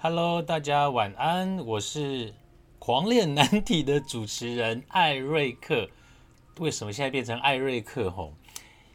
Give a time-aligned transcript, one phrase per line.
[0.00, 2.32] Hello，大家晚安，我是
[2.78, 5.90] 狂恋难题的主持人艾瑞克。
[6.60, 8.08] 为什么现在变成艾瑞克？
[8.08, 8.32] 吼，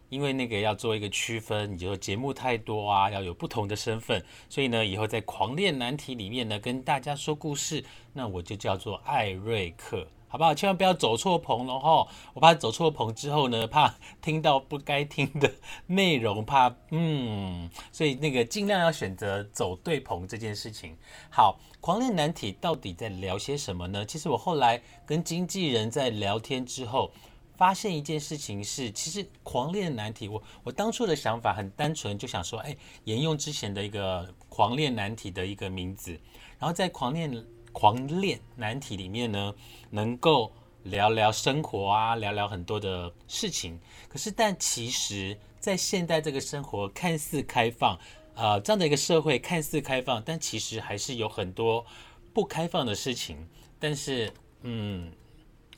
[0.08, 7.84] 因为那个要做一个区分，你就节目太多啊，要有不同的身份，所以呢，以后在狂恋难题里面呢，跟大家说故事，
[8.14, 10.08] 那我就叫做艾瑞克。
[10.34, 10.52] 好不好？
[10.52, 12.08] 千万不要走错棚了哈！
[12.34, 15.54] 我怕走错棚之后呢， 怕听到不该听的
[15.86, 20.98] 内容，怕嗯，所以那个尽量要选择走对棚这件事情。
[21.30, 24.04] 好，狂恋难题到底在聊些什么呢？
[24.04, 27.12] 其实我后来跟经纪人在聊天之后，
[27.56, 36.20] 发现一件事情是，其实狂恋难题，我我当初的想法很单纯，就想说，哎，沿用之前的一个狂恋难题的一个名字，
[36.58, 37.46] 然后在狂恋。
[37.74, 39.54] 狂恋难题里面呢，
[39.90, 43.78] 能够聊聊生活啊，聊聊很多的事情。
[44.08, 48.00] 可是，但其实，在现代这个生活看似开放，
[48.36, 51.86] 呃，这样的一个社会看似开放，但其实还是有很多
[52.34, 53.50] 不开放的事情。
[53.80, 55.12] 但是，嗯，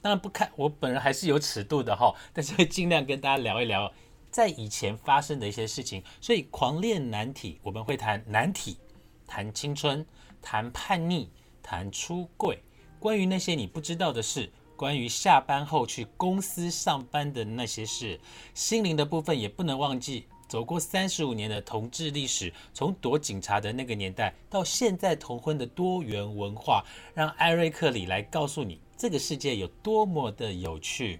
[0.02, 2.14] 当然不开，我本人还是有尺度的哈。
[2.34, 3.92] 但是会尽量跟大家聊一聊
[4.30, 6.04] 在以前发生的一些事情。
[6.20, 8.78] 所以，狂恋难题，我们会谈难题，
[9.26, 10.06] 谈青春，
[10.42, 11.30] 谈叛逆。
[11.66, 12.62] 谈出柜，
[13.00, 18.20] 关于那些你不知道的事，关于下班后去公司上班的那些事，
[18.54, 20.28] 心灵的部分也不能忘记。
[20.48, 31.20] 走过三十五年的同志历史，从躲警察的那个年代到现在同婚的多元文化，让艾瑞克里来告诉你这个世界有多么的有趣。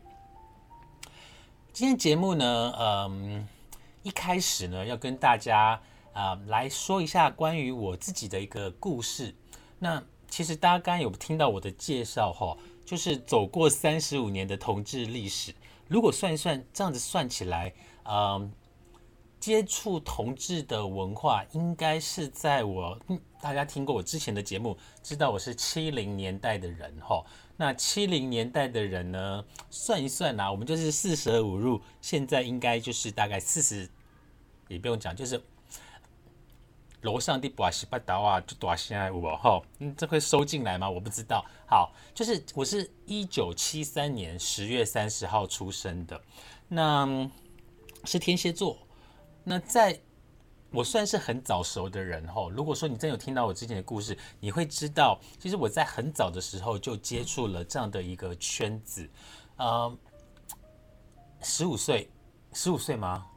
[1.74, 3.48] 今天节目呢，嗯，
[4.04, 5.82] 一开始呢要跟大家
[6.14, 9.34] 啊来说一下关于我自己的一个故事。
[9.80, 15.54] 那其实大家刚刚有听到我的介绍哈，就是走过三十五年的同志历史。
[15.88, 17.74] 如果算一算，这样子算起来，
[18.04, 18.52] 嗯，
[19.40, 23.00] 接触同志的文化，应该是在我
[23.40, 27.24] 大家听过我之前的节目，知道我是七零年代的人哈。
[27.58, 33.90] 那七零年代的人呢，算一算呐，我们就是四舍五入，现在应该就是大概四十，
[34.68, 35.42] 也不用讲，就是。
[37.06, 40.90] 楼上的把西巴刀啊，就多现在我哈，嗯，这会收进来吗？
[40.90, 41.46] 我不知道。
[41.68, 46.20] 好，就是我是一九七三年十月三十号出生的，
[46.68, 47.30] 那
[48.04, 48.78] 是天蝎座。
[49.44, 49.98] 那在
[50.72, 52.50] 我算是很早熟的人哈。
[52.50, 59.08] 如果说你真有听到我之前的故事，你会知道，其实我在很早的时候就接触了这样的一个圈子。
[59.58, 59.98] 呃，
[61.42, 62.10] 十五岁，
[62.52, 63.28] 十五岁吗？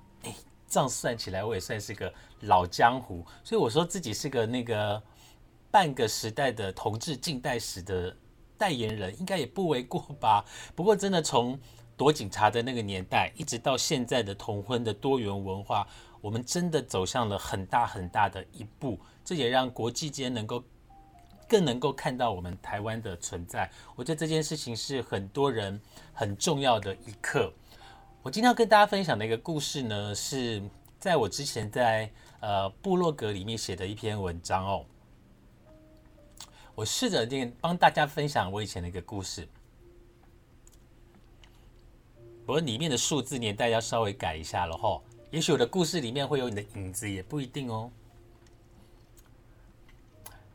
[0.69, 2.13] 这样算起来，我也算是个。
[2.43, 5.03] 老江湖，所以我说自己是个那个
[5.73, 8.17] 半个时代的同志近代史的
[8.57, 10.45] 代言人，应该也不为过吧。
[10.77, 11.59] 不过真的从
[11.97, 15.85] 躲警察的那个年代，一直到现在的同婚的多元文化，
[16.21, 18.97] 我们真的走向了很大很大的一步。
[19.25, 20.63] 这也让国际间能够
[21.49, 23.69] 更能够看到我们台湾的存在。
[23.97, 25.81] 我觉得这件事情是很多人
[26.13, 27.53] 很重要的一刻。
[28.29, 30.63] 我今天要跟大家分享的一个故事呢，是
[30.99, 32.11] 在我之前在。
[32.41, 34.85] 呃，部落格里面写的一篇文章哦，
[36.77, 39.49] 我试着念帮大家分享我以前的一个故事，
[42.47, 45.03] 不过里面的数字年代要稍微改一下了哈，
[45.33, 47.91] 也许我的故事里面会有你的影子，也不一定哦。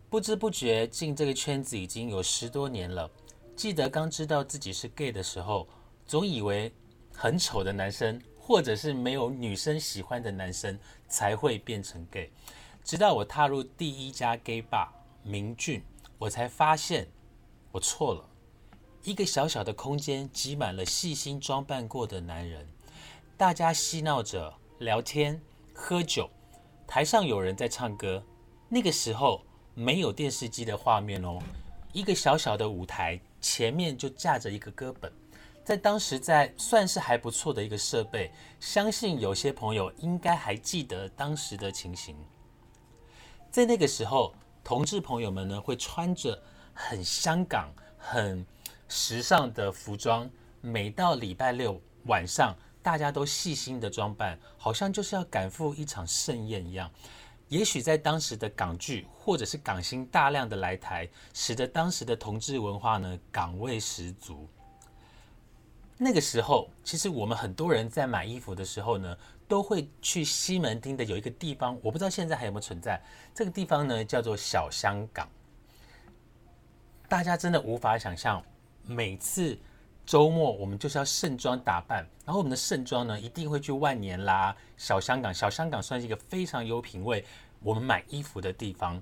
[0.09, 3.11] 不知不觉进这个圈子已经有十多年了，
[3.57, 5.67] 记得刚知道自己是 gay 的时候，
[6.05, 6.71] 总以为
[7.13, 8.21] 很丑的男生。
[8.45, 12.29] 或者是没有女生喜欢的男生才会变成 gay，
[12.83, 14.89] 直到我踏入第一家 gay bar
[15.23, 15.81] 明俊，
[16.17, 17.07] 我才发现
[17.71, 18.29] 我错了。
[19.01, 22.67] 一个小小的空间挤满了细心装扮过的男人，
[23.37, 25.41] 大家嬉闹着聊天、
[25.73, 26.29] 喝酒，
[26.85, 28.21] 台上有人在唱歌。
[28.67, 29.41] 那个时候
[29.73, 31.39] 没有电视机的画面哦，
[31.93, 35.09] 一个小小的舞台前面就架着一个歌本。
[35.63, 42.17] 在当时，在算是还不错的一个设备，相信有些朋友应该还记得当时的情形。
[43.49, 46.37] 在那个时候，同志朋友们呢会穿着
[46.73, 48.45] 很香港、很
[48.89, 50.29] 时尚的服装，
[50.59, 56.91] 每到礼拜六晚上，大家都细心的装扮，好像就是要赶赴一场盛宴一样。
[57.47, 64.45] 也许在当时的港剧或者是港星大量的来台，使得当时的同志文化呢港味十足。
[65.97, 69.17] 那个时候，其实我们很多人在买衣服的时候呢，
[69.47, 73.01] 都会去西门町的有一个地方，我不知道现在还有没有存在。
[73.33, 75.29] 这个地方呢叫做小香港。
[77.07, 78.43] 大家真的无法想象，
[78.85, 79.57] 每次
[80.05, 85.31] 周末我们就是要盛装打扮，然后我们的盛装呢一定会去万年啦、小香港。
[85.33, 87.23] 小香港算是一个非常有品味，
[87.61, 88.99] 我们买衣服的地方。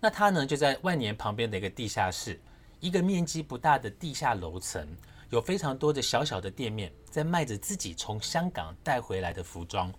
[0.00, 2.40] 那它呢就在万年旁边的一个地下室，
[2.78, 4.86] 一个面积不大的地下楼层，
[5.34, 9.92] 有非常多的小小的店面在卖着自己从香港带回来的服装。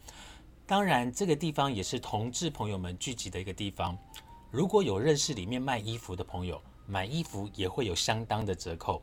[0.66, 3.98] 当然，这个地方也是同志朋友们聚集的一个地方。
[4.50, 9.02] 如果有认识里面卖衣服的朋友，买衣服也会有相当的折扣。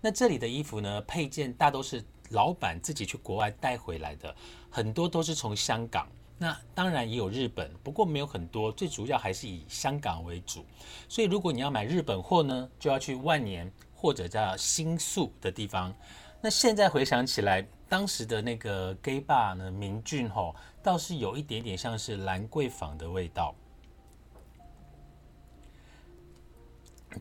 [0.00, 4.34] 那这里的衣服呢，配件大都是老板自己去国外带回来的，
[4.68, 6.08] 很多都是从香港。
[6.40, 10.64] 那当然也有日本，不过没有很多，最主要还是以香港为主。
[11.08, 15.92] 所以如果你要买日本货呢，就要去万年或者叫新宿的地方。
[16.40, 23.52] 那现在回想起来，当时的那个 gay bar 呢，明俊吼，倒是有一点点像是兰桂坊的味道。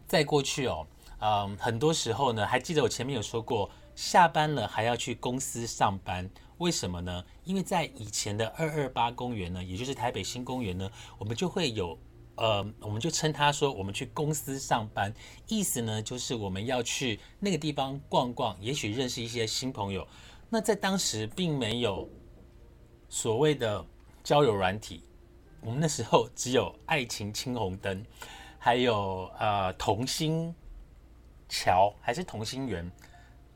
[0.06, 0.86] 再过去哦，
[1.20, 6.30] 嗯，很多时候呢，还记得我前面有说过，下班了还要去公司上班，
[6.60, 7.26] 为什么呢？
[7.44, 10.88] 因为在以前的二二八公园呢，也就是台北新公园呢，
[11.18, 11.98] 我们就会有。
[12.38, 15.12] 呃，我们就称他说我们去公司上班，
[15.48, 20.08] 意思呢就是我们要去那个地方逛逛，也许认识一些新朋友。
[20.48, 22.08] 那在当时并没有
[23.10, 23.84] 所谓的
[24.24, 25.04] 交友软体，
[25.62, 28.06] 我们那时候只有爱情青红灯，
[28.60, 30.54] 还有呃同心
[31.50, 32.92] 桥还是同心圆。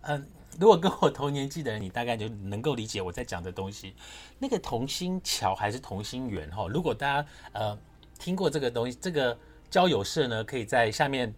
[0.02, 0.28] 嗯，
[0.60, 3.96] 如果跟我同年纪的人，你大概就能够理解我在讲的东西。
[4.40, 6.68] 那个同心桥还是同心圆哈？
[6.68, 7.78] 如果大家呃。
[8.22, 9.36] 听过这个东西，这个
[9.68, 11.34] 交友社呢，可以在下面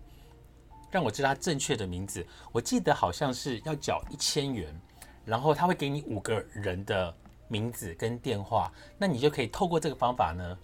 [0.91, 2.27] 让我知道它正确的名字。
[2.51, 4.77] 我记得好像是要缴一千元，
[5.23, 7.15] 然后他会给你五个人的
[7.47, 10.57] 名字跟电话，那你就可以透过这个方法呢，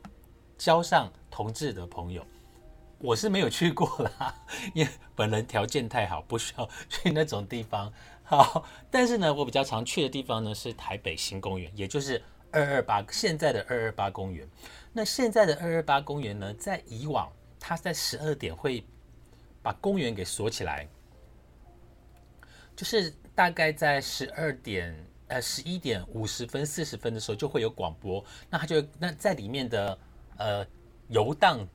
[0.58, 2.22] 交上同志的朋友。
[2.98, 3.88] 我是没有去过
[4.20, 4.36] 啦，
[4.74, 7.90] 因为本人条件太好，不需要去那种地方。
[8.24, 12.22] 好，但是呢，我比较常去的地方呢是台北新公园，也就是
[12.52, 14.46] 二二八现在的二二八公园。
[15.00, 18.84] 那现在的二二八公园呢，在以往，它在十二点会
[19.62, 20.86] 把公园给锁起来，
[22.76, 24.94] 就是大概在十二点
[25.30, 29.98] 呃十一点五十分四十分的时候就会有广播，那他就那在里面的
[30.36, 30.68] 呃
[31.08, 31.66] 游荡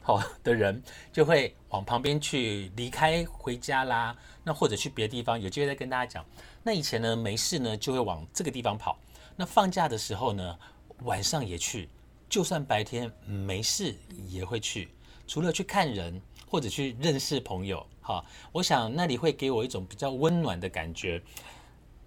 [0.00, 0.82] 好的人
[1.12, 6.24] 就会往旁边去离开回家啦，那或者去别的地方，有机会再跟大家讲。
[6.62, 8.98] 那以前呢没事呢就会往这个地方跑，
[9.36, 10.58] 那放假的时候呢
[11.00, 11.90] 晚上也去。
[12.28, 13.94] 就算白天没事
[14.28, 14.88] 也会去，
[15.26, 21.22] 除了去看人或者去认识朋友，哈，我想那里会给我一种比较温暖的感觉。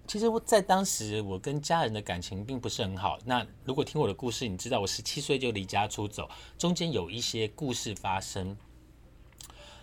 [0.06, 3.18] 其实我在当时我跟家人的感情并不是很好。
[3.26, 8.56] 那如果听我的故事，你知道我十七岁就离家出走，中间有一些故事发生，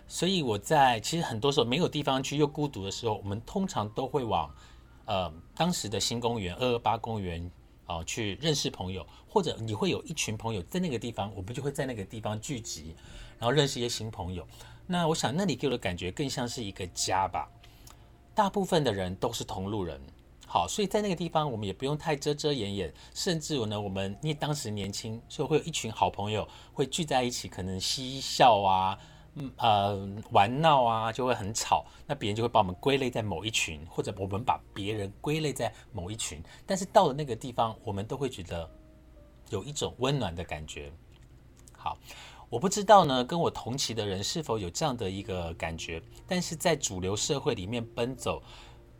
[0.08, 4.54] 所以我在其实很多时候没有地方去又孤独的时候，我们通常都会往
[5.06, 7.52] 呃当时的新公园二二八公园。
[7.86, 12.96] 啊，去认识朋友，或者你会有一群朋友在那个地方，我们就会在那个地方聚集，
[13.38, 14.46] 然后认识一些新朋友。
[14.88, 17.50] 那我想那里给我的感觉更像是一个家吧。
[18.34, 20.00] 大部分的人都是同路人，
[20.46, 28.98] 好，所以在那个地方我们也不用太遮遮掩掩，甚至呢，我们因为当时年轻，所以会有一群好朋友会聚在一起，可能嬉笑啊。
[29.36, 36.42] 嗯呃，玩闹啊，就会很吵，那别人就会把我们归类在某一群，或者我们把别人归类在某一群。
[36.66, 38.70] 但是到了那个地方，我们都会觉得
[39.50, 40.92] 有一种温暖的感觉。
[41.74, 41.98] 好，
[42.50, 48.42] 我不知道呢，跟我同期的人是否有这样的一个感觉，但是在主流社会里面奔走，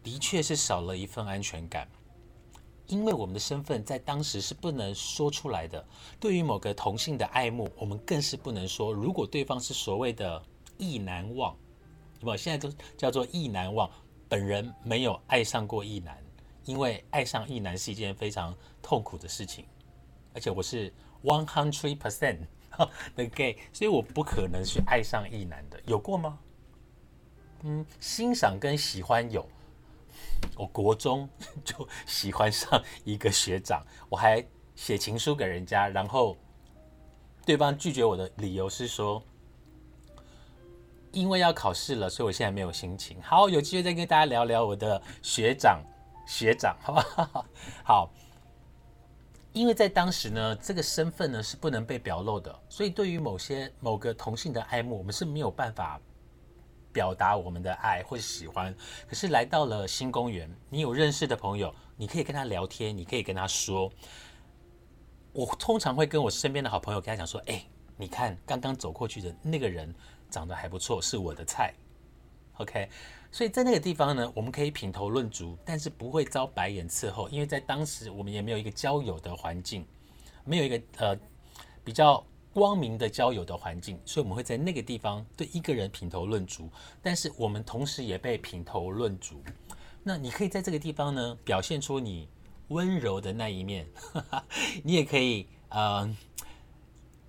[0.04, 1.88] 的确是少了一份安全感。
[2.88, 5.84] 因为我们的身份在当时是不能说出来的，
[6.20, 8.94] 对于某个同性的爱慕，我们更是不能说。
[8.94, 10.42] 如果对方是所谓的
[10.78, 11.56] 意难忘，
[12.20, 13.90] 那么现在都叫做意难忘。
[14.28, 16.18] 本人没有爱上过意男，
[16.66, 19.66] 因为爱上意男是一件非常痛苦的事情，
[20.34, 20.92] 而且我是
[21.24, 22.40] one hundred percent
[23.16, 25.80] 的 gay，所以我不可能去爱上意男的。
[25.86, 26.40] 有过吗？
[27.64, 29.48] 嗯，欣赏跟喜欢有。
[30.56, 31.28] 我国中
[31.64, 34.46] 就喜欢上一个学长，我还
[34.76, 36.38] 写情书给人家，然后
[37.46, 39.22] 对方拒绝我的理由是说，
[41.12, 43.22] 因为要考试了，所以我现在没有心情。
[43.22, 45.82] 好，有机会再跟大家聊聊我的学长
[46.28, 47.46] 学长，好不好？
[47.84, 48.10] 好，
[49.54, 56.00] 因为在当时呢，这个身份呢是不能被表露的，所以对于某些某个同性的爱慕，我们是没有办法。
[56.96, 58.74] 表达我们的爱或者喜欢，
[59.06, 63.92] 可是来到了新公园，你有认识的朋友，你可以跟他聊天，你可以跟他说。
[65.34, 67.62] 我通常会跟我身边的好朋友跟他讲说：“哎，
[67.98, 69.94] 你看刚刚走过去的那个人
[70.30, 71.74] 长得还不错，是我的菜。”
[72.56, 72.88] OK，
[73.30, 79.86] 所以在那个地方呢，我们可以品头论足，但是不会遭白眼伺候，因为在当时我们也没有一个交友的环境，
[80.46, 81.20] 没有一个呃
[81.84, 82.26] 比较
[82.56, 86.70] 光明的交友的环境，所以我们会在那个地方对一个人品头论足，
[87.04, 89.44] 但是我们同时也被品头论足。
[90.02, 92.30] 那你可以在这个地方呢，表现出你
[92.70, 93.86] 温柔的那一面，
[94.86, 96.10] 你也可以呃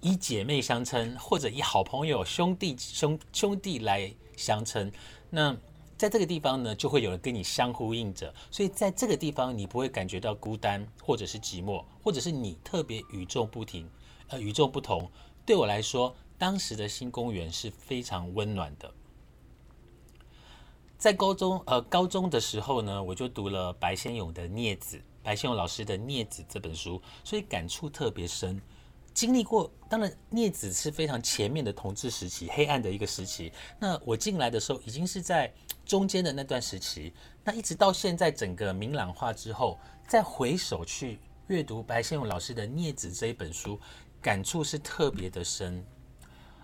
[0.01, 4.93] 以姐妹相称，或者以好朋友、兄弟兄兄弟来相称。
[5.29, 5.57] 那
[5.97, 13.85] 在这个地方呢，就会有人跟你相呼应着，所以在这个地方你不会感觉到孤单，或者是寂寞，或者是你特别与众不同，
[14.29, 15.11] 呃，与众不同。
[15.45, 18.93] 对我来说，当时的新公园是非常温暖的。
[20.99, 28.61] 在高中，呃，高中的时候呢，我就读了白先勇的《镊子》，白先勇老师的《镊子》这本书，所以感触特别深。
[29.13, 33.53] 经历过，当然，《镊子》是非常前面的统治时期，黑暗的一个时期。
[33.79, 35.53] 那我进来的时候，已经是在
[35.87, 37.15] 中间的那段时期。
[37.43, 43.81] 那一直到现在，整个明朗化之后，再回首去阅读白先勇老师的《镊子》这一本书，
[44.27, 45.87] 感触是特别的深。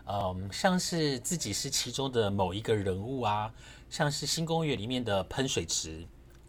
[0.09, 3.55] 嗯，像是自己是其中的某一个人物啊。
[3.89, 6.05] 像是新公园里面的喷水池、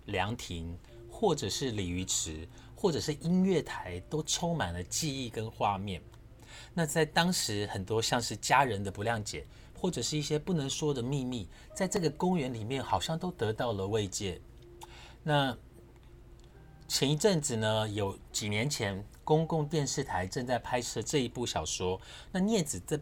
[0.05, 0.75] 凉亭，
[1.11, 6.01] 或者是鲤鱼池，或者是音乐台，都充满了记忆跟画面。
[6.73, 9.45] 那在当时，很多像是家人的不谅解，
[9.77, 14.41] 或者是一些不能说的秘密，在这个公园里面，好像都得到了慰藉。
[15.21, 15.55] 那
[16.93, 21.99] 前一阵子呢，有几年前，公共电视台正在拍摄这一部小说，
[22.31, 22.99] 那镊子这。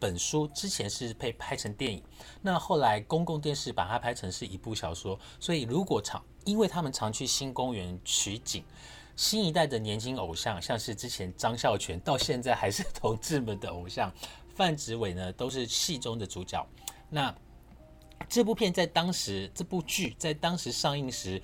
[0.00, 2.02] 本书之前是被拍成电影，
[2.40, 5.16] 那后来公共电视把它拍成是一部小说。
[5.38, 8.64] 所以如果常，因为他们常去新公园取景，
[9.14, 14.12] 新一代的年轻偶像，像是之前张孝全，到现在还是同志们的偶像，
[14.56, 16.66] 范植伟呢，都是戏中的主角。
[17.08, 17.32] 那
[18.28, 21.40] 这部片在当时，这部剧在当时上映时，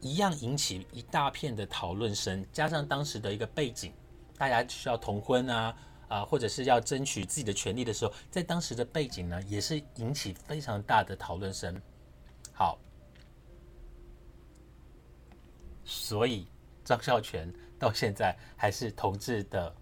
[0.00, 3.92] 一样引起一大片的讨论声，加上当时的一个背景，
[4.36, 5.76] 大家需要同婚啊。
[6.10, 11.80] 啊，或者是要争取自己的权利的时候，在当时的背景呢，也是引起非常大的讨论声。
[12.52, 12.76] 好，
[15.84, 16.48] 所以
[16.84, 19.72] 张孝全到现在还是同志的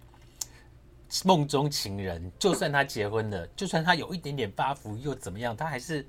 [1.24, 2.30] 梦中情人。
[2.38, 5.56] 就算他结婚了，就算他有一点点发福，又怎么样？
[5.56, 6.06] 他还是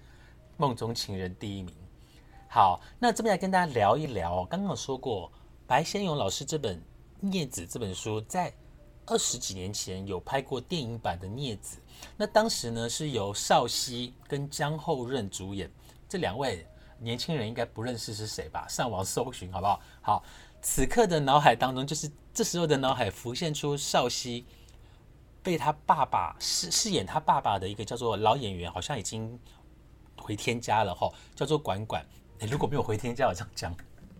[0.58, 1.74] 梦中情人第一名。
[2.51, 4.44] 好，那这边来跟大家聊一聊。
[4.46, 5.32] 刚刚有说过，
[5.68, 6.82] 白先勇老师这本
[7.25, 8.51] 《镊子》这本书在。
[9.06, 11.77] 二十几年前有拍过电影版的《镊子》，
[12.15, 15.68] 那当时呢是由邵熙跟江厚任主演，
[16.08, 16.63] 这两位
[17.00, 18.68] 年轻人应该不认识是谁吧？
[18.68, 19.82] 上网搜寻好不好？
[20.00, 20.24] 好，
[20.62, 24.46] 此刻的脑海当中就是这时候的脑海浮现出邵熙
[25.41, 29.39] 被他爸爸饰饰演他爸爸的一个叫做老演员，好像已经
[30.18, 32.06] 回天家了哈，叫做管管。
[32.39, 33.75] 你如果没有回天家，我这样讲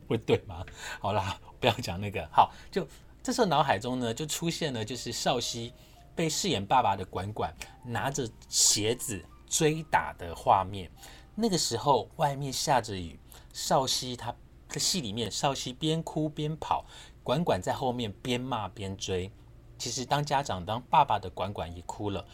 [0.08, 0.66] 会对吗？
[1.00, 2.88] 好啦，不要讲那个，好就。
[3.22, 5.74] 这时候脑海中呢，就出现了就是少熙
[6.16, 10.90] 被饰演爸爸的管管拿着鞋子追打的画面。
[11.36, 13.20] 那个时候外面下着雨，
[13.52, 14.34] 少熙他
[14.70, 16.86] 在戏里面，少熙边哭边跑，
[17.22, 19.30] 管管在后面边骂边追。
[19.78, 22.26] 其实当家长当爸爸的管管也哭了，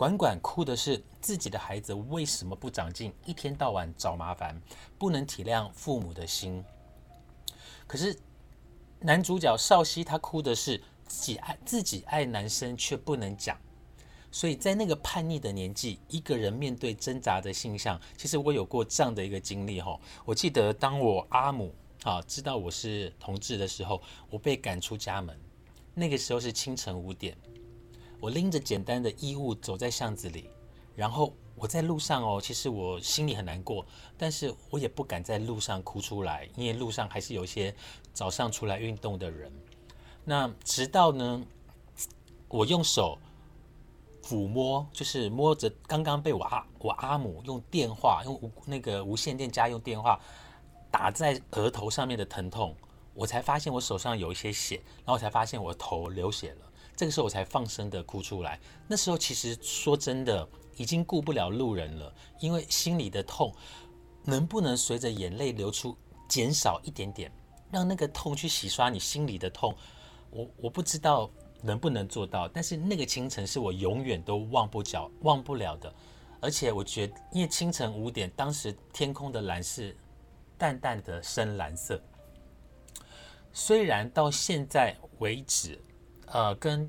[0.00, 4.58] 管管哭的是自己的孩子为什么不长进，一天到晚找麻烦，
[4.96, 6.64] 不能体谅父母的心。
[7.86, 8.18] 可是。
[9.02, 13.58] 男主角少熙他哭的是自己爱自己爱男生却不能讲，
[14.30, 19.98] 所以在那个叛逆的年纪，一个人面对挣扎的性向，其实我有过这样的一个经历哈。
[20.26, 25.34] 我记得当我阿母啊知道我是同志的时候，我被赶出家门，
[25.94, 27.34] 那个时候是清晨五点，
[28.20, 30.50] 我拎着简单的衣物走在巷子里，
[30.94, 31.32] 然后。
[31.56, 33.84] 我在路上哦，其实我心里很难过，
[34.16, 37.74] 但是我也不敢在路上哭出来，因为路上还是有一些
[38.14, 39.52] 早上出来运动的人。
[40.24, 41.44] 那直到呢，
[42.48, 43.18] 我用手
[44.22, 50.18] 抚摸，就是摸着刚刚被我阿我阿母用电话用无那个无线电家用电话
[50.90, 52.74] 打在额头上面的疼痛，
[53.12, 56.69] 我才发现我手上有一些血，然后才发现我头流血了。
[57.00, 58.60] 这个时候我才放声的哭出来。
[58.86, 60.46] 那时候其实说真的。
[60.76, 63.54] 已经顾不了路人了，因为心里的痛
[64.24, 65.94] 能不能随着眼泪流出
[66.26, 67.30] 减少一点点，
[67.70, 69.76] 让那个痛去洗刷你心里的痛，
[70.30, 71.30] 我我不知道
[71.60, 75.92] 能不能做到，但是那个清晨是我永远都忘不了、忘不了的。
[76.40, 79.94] 而且我觉得，因为清晨五点，当时天空的蓝是
[80.56, 82.00] 淡淡的深蓝色，
[83.52, 85.78] 虽然到现在为止，
[86.32, 86.88] 呃，跟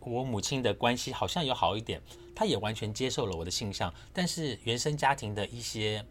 [0.00, 2.00] 我母亲的关系好像有好一点。
[2.34, 6.04] 她也完全接受了我的性向，但是原生家庭的一些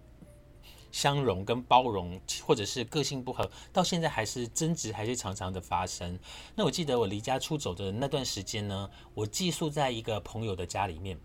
[0.92, 6.18] 相容跟包容，或者是个性不合，到现在还是争执，还是常常的发生。
[6.56, 11.20] 那我记得我离家出走的那段时间呢，我寄宿在一个朋友的家里面，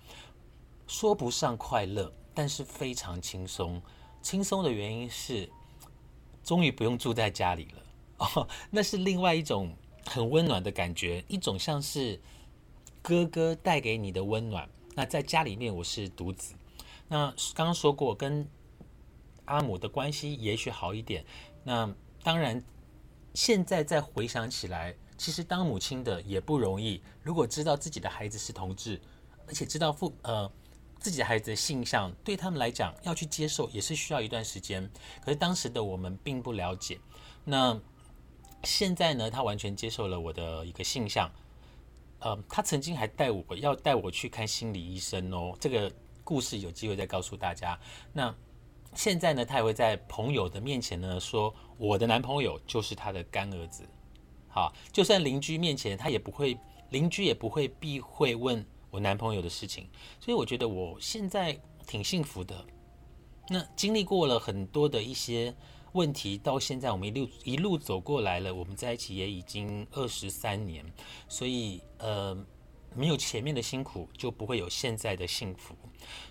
[0.87, 3.81] 说不上快乐，但是非常轻松。
[4.21, 5.51] 轻松的原因是，
[6.45, 7.83] 终于不用住在家里了
[8.37, 9.75] 哦，那是另外一种
[10.07, 12.21] 很温暖的感觉，一种像是
[13.03, 14.69] 哥哥带给你的温暖。
[14.95, 16.55] 那在家里面我是独子，
[17.09, 18.47] 那刚刚说过跟
[19.45, 21.25] 阿母的关系也许好一点。
[21.65, 22.63] 那当然，
[23.35, 27.03] 现在再回想起来，其实当母亲的也不容易。
[27.23, 29.01] 如果知道自己的孩子是同志，
[29.47, 30.51] 而且知道父呃。
[31.03, 34.87] 自己的孩子的性向对他们来讲要去接受也是需要一段时间，
[35.25, 37.01] 可是当时的我们并不了解。
[37.43, 37.81] 那
[38.65, 39.31] 现在呢？
[39.31, 41.31] 他完全接受了我的一个性向，
[42.19, 45.57] 呃，他曾经还带我要带我去看心理医生哦。
[45.61, 45.91] 这个
[46.23, 47.79] 故事有机会再告诉大家。
[48.13, 48.35] 那
[48.95, 49.45] 现在呢？
[49.45, 53.89] 他也会在朋友的面前呢说，我的男朋友就是他的干儿子。
[54.49, 56.59] 好，就算邻居面前，他也不会，
[56.91, 58.67] 邻居也不会避讳问。
[58.91, 59.89] 我男朋友的事情，
[60.19, 62.67] 所以我觉得我现在挺幸福的。
[63.49, 65.55] 那经历过了很多的一些
[65.93, 70.85] 问题，到现在我们一路一路走过来了，我们在一起也已经二十三年，
[71.29, 72.37] 所以呃，
[72.95, 75.75] 没有前面的辛苦，就不会有现在的幸福。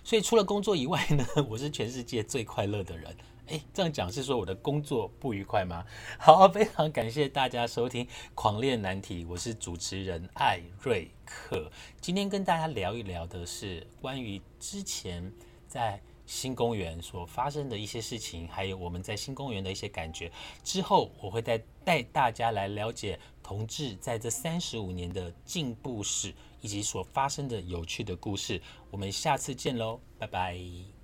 [0.02, 3.16] 所以除了工作以外呢， 我是全世界最快乐的人。
[3.48, 5.84] 哎，这样讲是说我的工作不愉快吗？
[6.20, 11.68] 好，非常感谢大家收听《狂恋难题》，我是主持人艾瑞克。
[12.00, 15.32] 今天跟大家聊一聊的是关于之前
[15.66, 16.00] 在
[16.30, 20.30] 新公园所发生的一些事情，还有我们在新公园的一些感觉。
[20.62, 28.62] 之后我会带带大家来了解同志在这三十五年的进步史，以及所发生的有趣的故事。
[28.92, 30.99] 我们下次见喽，拜拜。